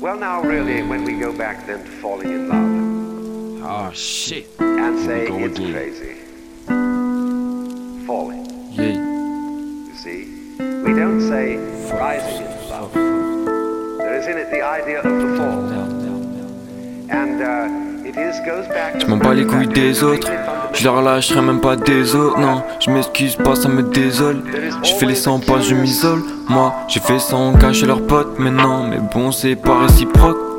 [0.00, 4.48] Well, now, really, when we go back then to falling in love Oh shit.
[4.58, 5.72] and say Go it's again.
[5.72, 6.14] crazy.
[8.06, 8.94] Falling, Yeah.
[9.86, 10.24] you see.
[10.58, 11.56] We don't say
[11.94, 12.92] rising into love.
[12.94, 15.91] There is in it the idea of the fall.
[18.98, 20.30] Je m'en bats les couilles des autres,
[20.72, 24.42] je leur lâcherai même pas des autres, non, je m'excuse pas, ça me désole.
[24.82, 26.22] Je fais les 100 pas, je m'isole.
[26.48, 30.51] Moi, j'ai fait sans cacher leurs potes, mais non, mais bon, c'est pas réciproque.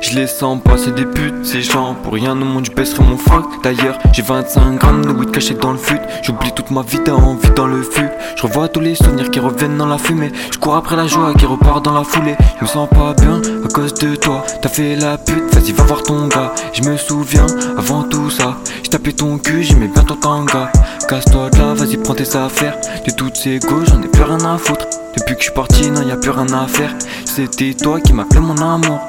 [0.00, 1.94] Je les sens pas, c'est des putes, ces gens.
[2.02, 3.44] Pour rien au monde, je baisserai mon froc.
[3.62, 6.00] D'ailleurs, j'ai 25 grammes de weed caché dans le fut.
[6.22, 8.08] J'oublie toute ma vie d'envie dans le fut.
[8.36, 10.32] Je revois tous les souvenirs qui reviennent dans la fumée.
[10.52, 12.36] Je cours après la joie qui repart dans la foulée.
[12.58, 14.44] Je me sens pas bien à cause de toi.
[14.62, 16.52] T'as fait la pute, vas-y, va voir ton gars.
[16.72, 17.46] Je me souviens,
[17.76, 20.70] avant tout ça, j'ai tapé ton cul, j'aimais bien ton tanga.
[21.08, 22.76] Casse-toi de là, vas-y, prends tes affaires.
[23.06, 24.86] De toutes ces gauches, j'en ai plus rien à foutre.
[25.16, 26.94] Depuis que je suis parti, non, y a plus rien à faire.
[27.24, 29.00] C'était toi qui m'appelais mon amour.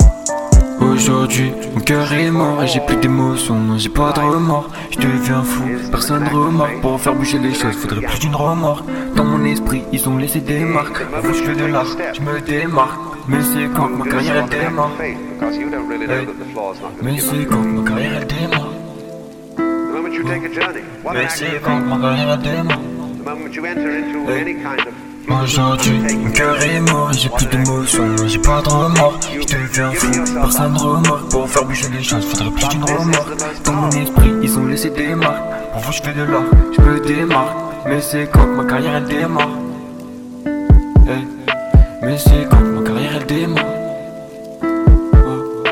[0.79, 4.69] Aujourd'hui, mon cœur est mort et j'ai plus d'émotions, non j'ai pas de remords.
[4.91, 6.81] Je deviens fou, personne ne remarque.
[6.81, 8.83] Pour faire bouger les choses, faudrait plus d'une remords.
[9.15, 11.01] Dans mon esprit, ils ont laissé des marques.
[11.15, 12.99] Avant je fais de l'art, je me démarque.
[13.27, 14.91] Mais c'est quand ma carrière elle démarre.
[17.01, 18.69] Mais c'est quand ma carrière elle démarre.
[21.11, 22.79] Mais c'est quand ma carrière elle démarre.
[25.29, 29.19] Aujourd'hui, mon cœur est mort j'ai plus d'émotions, non j'ai pas de remords.
[29.21, 31.29] Je deviens fou, personne ne remarque.
[31.29, 33.27] Pour faire bouger les choses, faudrait plus d'une remords.
[33.65, 35.43] Dans mon esprit, ils ont laissé des marques.
[35.73, 36.43] Pour vous, je fais de l'art,
[36.75, 37.57] je me démarque.
[37.85, 39.49] Mais c'est quand ma carrière elle démarre.
[41.07, 41.27] Hey.
[42.01, 43.65] Mais c'est quand ma carrière elle démarre.
[44.63, 45.63] Oh.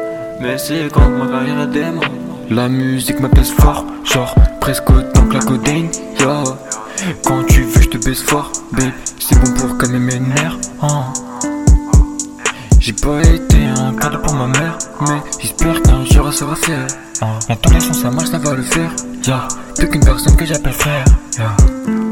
[0.42, 2.10] Mais c'est quand ma carrière elle démarre.
[2.50, 5.90] La musique m'apaise fort, genre presque autant que la codeine.
[7.24, 8.92] Quand tu veux, je te baisse fort, babe.
[13.02, 16.88] Pas été un cadeau pour ma mère, mais j'espère qu'un jour elle sera fière.
[17.62, 18.92] Tous les sens, ça marche, ça va le faire.
[19.26, 19.48] Y'a
[19.78, 21.06] plus qu'une personne que j'appelle frère.
[21.38, 22.05] Yeah.